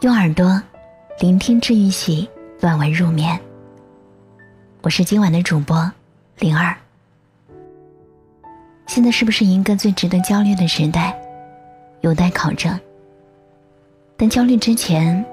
[0.00, 0.62] 用耳朵
[1.18, 2.30] 聆听治愈系，
[2.60, 3.36] 暖文入眠。
[4.80, 5.90] 我是今晚的主播
[6.38, 6.72] 灵儿。
[8.86, 11.18] 现在是不是一个最值得焦虑的时代？
[12.02, 12.78] 有待考证。
[14.16, 15.24] 但焦虑之前，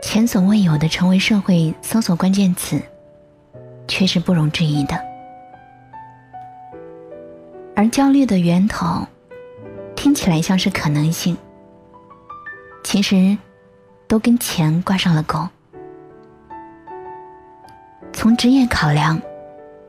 [0.00, 2.80] 前所未有的成为社会搜索关键词，
[3.88, 4.96] 却是不容置疑的。
[7.74, 9.04] 而焦虑的源头，
[9.96, 11.36] 听起来像是可能性，
[12.84, 13.36] 其实
[14.06, 15.48] 都跟钱挂上了钩。
[18.12, 19.20] 从职业考量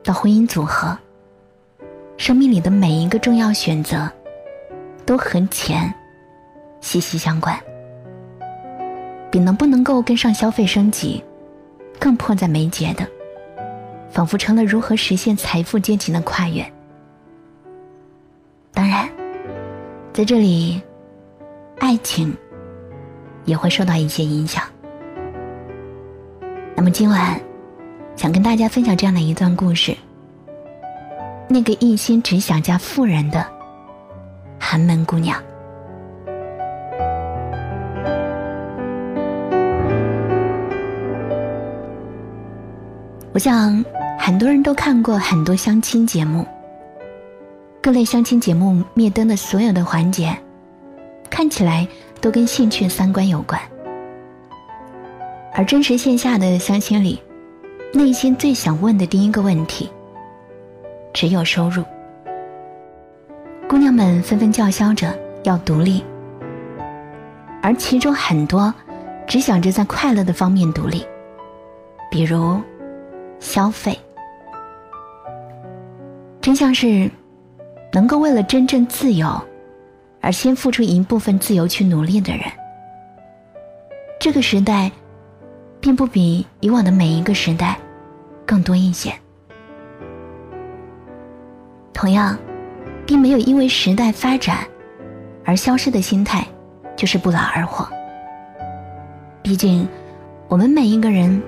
[0.02, 0.98] 到婚姻组合，
[2.16, 4.10] 生命里的每一个重要选择，
[5.04, 5.94] 都和钱
[6.80, 7.56] 息息相关，
[9.30, 11.22] 比能不能够跟上消费升级
[12.00, 13.06] 更迫在眉睫的，
[14.10, 16.66] 仿佛成了如何实现财富阶级的跨越。
[18.72, 19.08] 当然，
[20.12, 20.82] 在这里，
[21.78, 22.36] 爱情
[23.46, 24.62] 也会受到一些影响。
[26.74, 27.40] 那么今晚，
[28.14, 29.96] 想跟大家分享这样的一段故事：
[31.48, 33.46] 那个一心只想嫁富人的
[34.58, 35.42] 寒门姑娘。
[43.32, 43.84] 我想，
[44.18, 46.46] 很多人都看过很多相亲节目。
[47.82, 50.36] 各类相亲节目灭灯的所有的环节，
[51.30, 51.86] 看起来
[52.26, 53.60] 都跟兴趣三观有关。
[55.54, 57.22] 而真实线下的相亲里，
[57.94, 59.88] 内心最想问的第一个问题，
[61.12, 61.84] 只有收入。
[63.68, 66.02] 姑娘们纷纷叫嚣着要独立，
[67.62, 68.74] 而其中很多
[69.28, 71.06] 只想着在快乐的方面独立，
[72.10, 72.60] 比如
[73.38, 73.96] 消费。
[76.40, 77.08] 真相是。
[77.92, 79.26] 能够为了真正自由，
[80.26, 82.42] 而先付出一部分自由去努力的人，
[84.18, 84.90] 这个时代，
[85.78, 87.78] 并不比以往的每一个时代
[88.44, 89.14] 更多一些。
[91.92, 92.36] 同样，
[93.06, 94.66] 并没有因为时代发展
[95.44, 96.44] 而消失的心态，
[96.96, 97.88] 就是不劳而获。
[99.42, 99.86] 毕竟，
[100.48, 101.40] 我们每一个人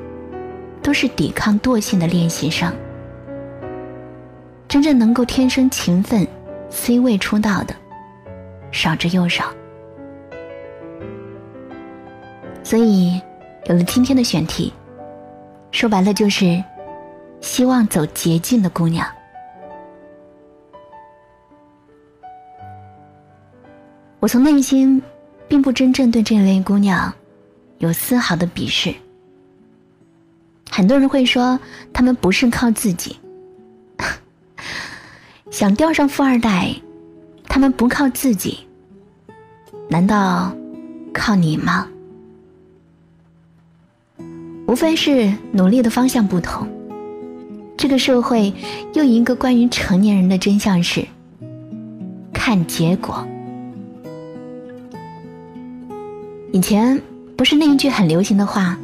[0.85, 2.73] 都是抵抗惰性的练习生，
[4.69, 6.25] 真正能够天生勤奋。
[6.71, 7.75] C 位出道的
[8.71, 9.53] 少之又少，
[12.63, 13.21] 所以
[13.67, 14.73] 有了今天的选题，
[15.71, 16.63] 说白了就是
[17.41, 19.07] 希望走捷径的姑娘。
[24.21, 25.01] 我从内心
[25.47, 27.13] 并不真正对这类姑娘
[27.79, 28.93] 有丝毫的鄙视。
[30.71, 31.59] 很多人会说，
[31.93, 33.17] 她们不是靠自己。
[35.51, 36.75] 想钓上富二代，
[37.49, 38.59] 他们不靠自己，
[39.89, 40.53] 难道
[41.13, 41.89] 靠你吗？
[44.67, 46.69] 无非是努力的方向不同。
[47.77, 48.53] 这个社会
[48.93, 51.07] 又一个关于成年人的真相是：
[52.33, 53.27] 看结果。
[56.53, 57.01] 以前
[57.37, 58.77] 不是那一句很流行的话，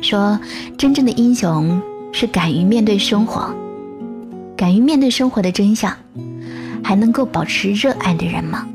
[0.00, 0.38] 说
[0.76, 1.80] 真正的英雄
[2.12, 3.54] 是敢于面对生活。
[4.56, 5.94] 敢于面对生活的真相，
[6.84, 8.68] 还能够保持热爱的人吗？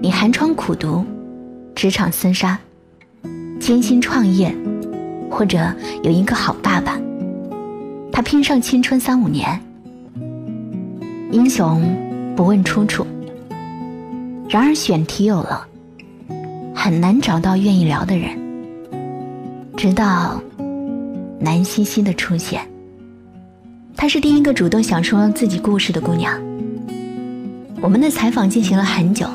[0.00, 1.04] 你寒窗苦读，
[1.74, 2.58] 职场厮杀，
[3.60, 4.52] 艰辛创业，
[5.30, 5.72] 或者
[6.02, 6.98] 有一个好爸爸，
[8.10, 9.60] 他拼上青春三五年。
[11.30, 11.82] 英雄
[12.34, 13.06] 不问出处，
[14.48, 15.66] 然而选题有了，
[16.74, 18.40] 很难找到愿意聊的人。
[19.76, 20.40] 直到
[21.38, 22.71] 南希希的出现。
[24.02, 26.36] 她是第一个主动想说自己故事的姑娘。
[27.80, 29.28] 我们的采访进行了很久，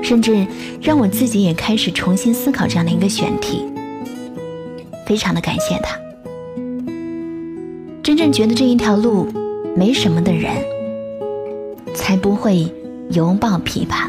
[0.00, 0.46] 甚至
[0.80, 3.64] 让我自己也开始重新思考这样的一个选题。
[5.04, 5.98] 非常的感谢她。
[8.04, 9.26] 真正觉得这一条路
[9.74, 10.52] 没什么的人，
[11.92, 12.72] 才不会
[13.10, 14.08] 犹抱琵琶。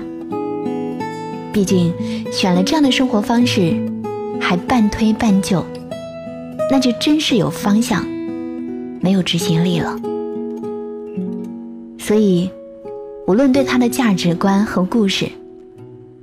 [1.51, 1.91] 毕竟
[2.31, 3.73] 选了这样的生活方式，
[4.39, 5.65] 还半推半就，
[6.69, 8.05] 那就真是有方向。
[9.07, 9.97] 没有执行力了，
[11.97, 12.51] 所以，
[13.25, 15.29] 无论对他的价值观和故事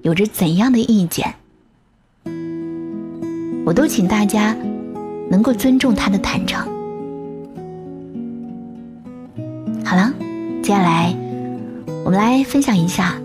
[0.02, 1.34] 有着怎样的意见，
[3.64, 4.54] 我都请大家
[5.30, 6.62] 能够尊重他的坦诚。
[9.82, 10.12] 好了，
[10.62, 11.16] 接下来
[12.04, 13.18] 我们来分享一下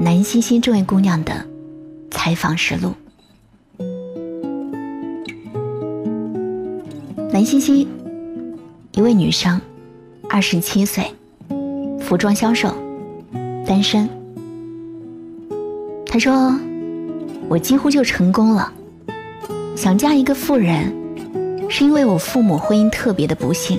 [0.00, 1.46] 南希希这位姑娘的
[2.10, 2.92] 采访实录。
[7.32, 7.86] 南希希。
[8.92, 9.60] 一位女生，
[10.28, 11.04] 二十七岁，
[12.00, 12.74] 服装销售，
[13.64, 14.08] 单身。
[16.04, 16.58] 她说
[17.48, 18.72] ：“我几乎就成功了。
[19.76, 20.92] 想嫁一个富人，
[21.68, 23.78] 是因为我父母婚姻特别的不幸，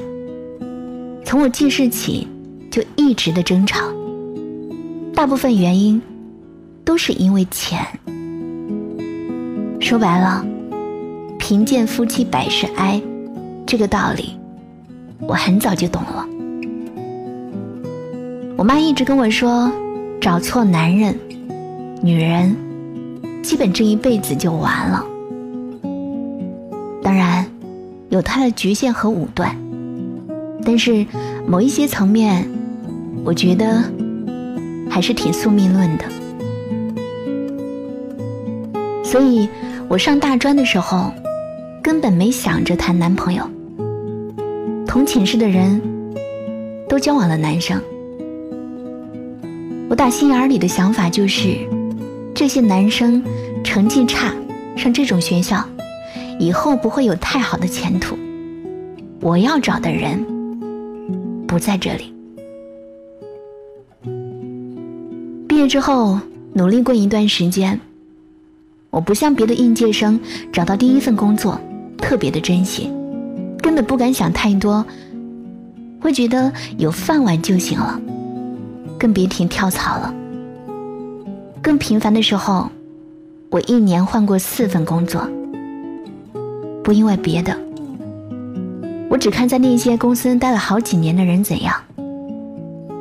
[1.26, 2.26] 从我记事起
[2.72, 3.92] 就一直的争吵，
[5.14, 6.02] 大部分原因
[6.86, 7.86] 都是因为钱。
[9.82, 10.46] 说白了，
[11.38, 13.02] 贫贱夫妻百事哀，
[13.68, 14.38] 这个道理
[15.28, 16.28] 我很早就懂了。
[18.58, 19.72] 我妈一直跟我说，
[20.20, 21.18] 找错男人，
[22.02, 22.56] 女人
[23.42, 25.06] 基本这一辈子就完了。
[27.02, 27.46] 当然，
[28.10, 29.56] 有它的局限和武断，
[30.64, 31.06] 但是
[31.48, 32.48] 某一些层面，
[33.24, 33.84] 我觉得
[34.90, 36.06] 还是挺宿命论的。
[39.04, 39.50] 所以
[39.88, 41.12] 我上大专的时候，
[41.82, 43.44] 根本没想着谈男朋友。
[44.92, 45.82] 同寝室的人
[46.90, 47.82] 都交往了男生。
[49.90, 51.56] 我打心眼里的想法就是，
[52.36, 53.24] 这些男生
[53.64, 54.36] 成绩差，
[54.76, 55.64] 上这种学校，
[56.42, 58.18] 以后不会有太好的前途。
[59.22, 60.22] 我要找的人
[61.48, 62.14] 不在这里。
[65.48, 66.20] 毕业之后
[66.52, 67.80] 努力过一段时间，
[68.90, 70.20] 我不像别的应届生
[70.52, 71.58] 找到第一份工作
[71.98, 72.92] 特别的珍惜，
[73.62, 74.84] 根本不敢想太多，
[76.02, 78.00] 会觉得有饭碗就行了。
[78.98, 80.14] 更别提跳槽了。
[81.62, 82.70] 更频繁的时候，
[83.50, 85.28] 我一年换过四份工作。
[86.84, 87.56] 不因为别的，
[89.08, 91.76] 我只看在那些公司待了好几年的人怎样。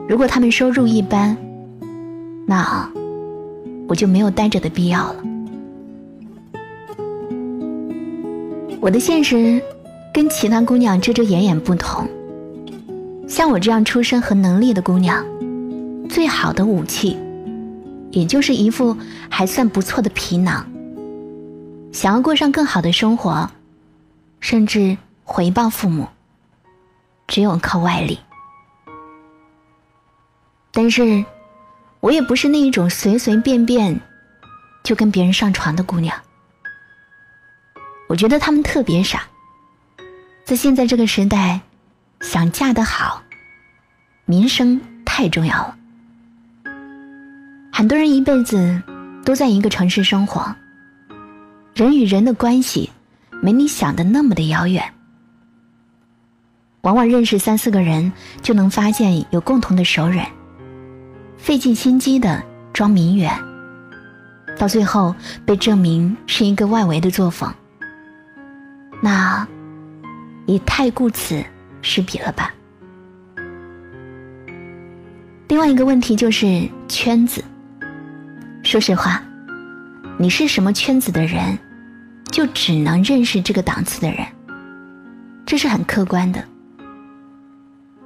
[0.07, 1.35] 如果他们收入一般，
[2.47, 2.87] 那
[3.89, 5.17] 我就没有待着的必要了。
[8.81, 9.63] 我的现实
[10.13, 12.09] 跟其他姑娘遮遮掩掩不同。
[13.29, 15.25] 像我这样出身和能力的姑娘。
[16.09, 17.17] 最好的武器，
[18.11, 18.97] 也就是一副
[19.29, 20.69] 还算不错的皮囊。
[21.93, 23.49] 想要过上更好的生活，
[24.41, 26.09] 甚至回报父母，
[27.29, 28.19] 只有靠外力。
[30.73, 31.25] 但是，
[32.01, 34.01] 我也不是那一种随随便便
[34.83, 36.21] 就跟别人上床的姑娘。
[38.09, 39.23] 我觉得他们特别傻。
[40.51, 41.61] 在现在这个时代，
[42.23, 43.23] 想嫁得好，
[44.25, 45.77] 名声太重要了。
[47.73, 48.83] 很多人一辈子
[49.25, 50.53] 都在一个城市生活，
[51.73, 52.91] 人与人的关系
[53.41, 54.93] 没你想的那么的遥远。
[56.81, 58.13] 往往认识三四个人
[58.43, 60.27] 就能发现有共同的熟人，
[61.39, 62.43] 费尽心机的
[62.73, 63.33] 装名媛，
[64.59, 65.15] 到最后
[65.47, 67.55] 被证明是一个外围的作风，
[69.01, 69.47] 那
[70.51, 71.43] 也太顾此
[71.81, 72.53] 失彼了吧。
[75.47, 77.43] 另外一个问题就是圈子。
[78.65, 79.23] 说实话，
[80.19, 81.57] 你是什么圈子的人，
[82.33, 84.27] 就只能认识这个档次的人，
[85.47, 86.45] 这是很客观的。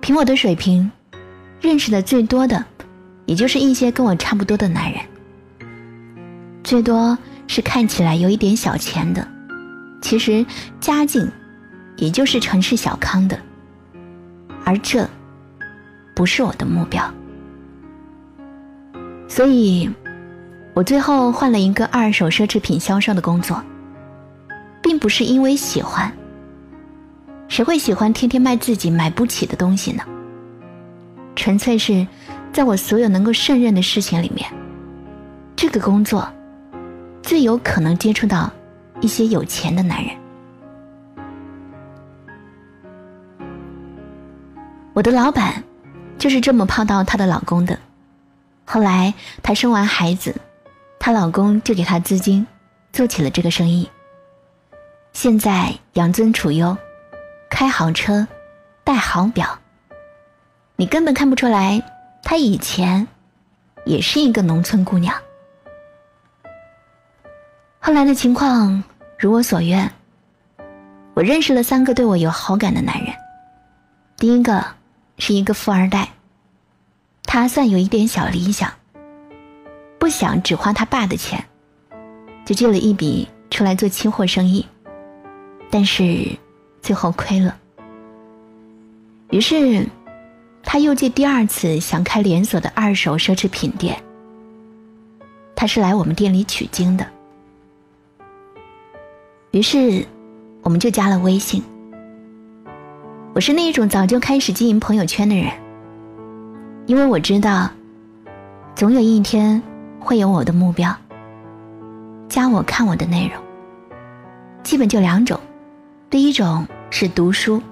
[0.00, 0.90] 凭我的水平，
[1.62, 2.62] 认识的最多的，
[3.24, 5.00] 也就是一些跟我差不多的男人，
[6.62, 9.26] 最多是看起来有一点小钱的，
[10.02, 10.44] 其实
[10.78, 11.26] 家境
[11.96, 13.38] 也就是城市小康的，
[14.64, 15.08] 而这
[16.14, 17.02] 不是我的目标，
[19.28, 19.90] 所以。
[20.76, 23.62] 我最后换了一个二手奢侈品销售的工作，
[24.82, 26.12] 并不是因为喜欢。
[27.46, 30.02] 谁会喜欢天天卖自己买不起的东西呢？
[31.36, 32.04] 纯粹是，
[32.52, 34.50] 在我所有能够胜任的事情里面，
[35.54, 36.28] 这个工作
[37.22, 38.52] 最有可能接触到
[39.00, 40.10] 一些有钱的男人。
[44.94, 45.62] 我的老板
[46.16, 47.78] 就是这么泡到她的老公的。
[48.64, 50.34] 后来她生完孩子。
[50.98, 52.46] 她老公就给她资金，
[52.90, 53.90] 做起了这个生意。
[55.12, 56.74] 现在养尊处优，
[57.50, 58.26] 开豪车，
[58.84, 59.58] 戴好表。
[60.76, 61.82] 你根本看不出来，
[62.22, 63.06] 她以前
[63.84, 65.14] 也是一个农村姑娘。
[67.78, 68.82] 后来的情况
[69.18, 69.92] 如我所愿，
[71.12, 73.14] 我认识了三个对我有好感的男人。
[74.16, 74.64] 第一个
[75.18, 76.08] 是一个富二代，
[77.24, 78.72] 他算有一点小理想。
[79.98, 81.42] 不想只花他爸的钱，
[82.44, 84.66] 就借了一笔出来做期货生意，
[85.70, 86.28] 但是
[86.82, 87.56] 最后亏了。
[89.30, 89.88] 于是，
[90.62, 93.98] 他又借第二次想开连锁的二手奢侈品店。
[95.56, 97.06] 他是来我们店里取经的。
[99.52, 100.06] 于是，
[100.60, 101.62] 我们就加了微信。
[103.34, 105.50] 我是那一种早就开始经营朋友圈的人，
[106.86, 107.68] 因为我知道，
[108.74, 109.60] 总有一天。
[109.98, 110.94] 会有我的目标，
[112.28, 113.42] 加我看我的内容，
[114.62, 115.40] 基本就两种，
[116.10, 117.62] 第一种是读书，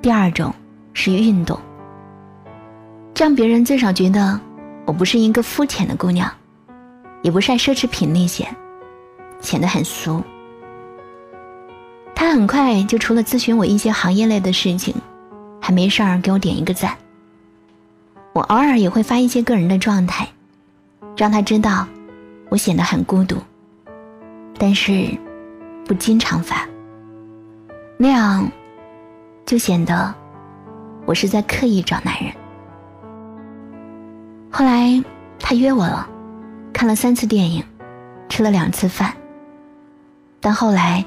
[0.00, 0.54] 第二种
[0.94, 1.60] 是运动。
[3.12, 4.40] 这样别人至少觉得
[4.86, 6.32] 我不是一个肤浅的姑娘，
[7.20, 8.48] 也不晒奢侈品那些，
[9.42, 10.22] 显得很俗。
[12.20, 14.94] 他很快就除了咨询我一些行业类的事情，
[15.58, 16.94] 还没事儿给我点一个赞。
[18.34, 20.28] 我偶尔也会发一些个人的状态，
[21.16, 21.88] 让他知道
[22.50, 23.38] 我显得很孤独，
[24.58, 25.08] 但是
[25.86, 26.68] 不经常发，
[27.96, 28.46] 那样
[29.46, 30.14] 就显得
[31.06, 32.30] 我是在刻意找男人。
[34.50, 35.02] 后来
[35.38, 36.06] 他约我了，
[36.70, 37.64] 看了三次电影，
[38.28, 39.10] 吃了两次饭，
[40.38, 41.02] 但后来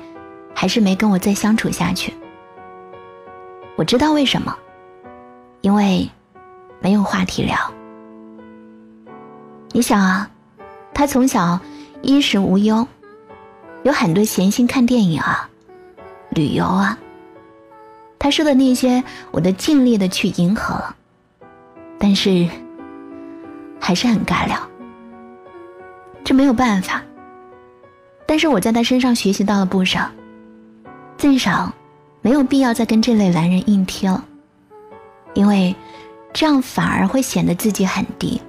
[0.63, 2.13] 还是没跟我再相处下去。
[3.75, 4.57] 我知道为什么，
[5.59, 6.09] 因为。
[6.79, 7.57] 没有话题聊。
[9.71, 10.29] 你想啊，
[10.93, 11.59] 他从小
[12.01, 12.85] 衣食无忧，
[13.83, 15.49] 有很多闲心看电影啊、
[16.29, 16.97] 旅游啊。
[18.19, 19.01] 他说的那些，
[19.31, 20.95] 我都尽力的去迎合了，
[21.97, 22.47] 但是
[23.79, 24.57] 还是很尬聊。
[26.23, 27.01] 这没有办法。
[28.25, 30.09] 但是我在他身上学习到了不少，
[31.23, 31.71] 至少
[32.21, 34.25] 没有必要再跟这类男人硬贴了，
[35.33, 35.73] 因为。
[36.35, 38.41] 这样反而会显得自己很低。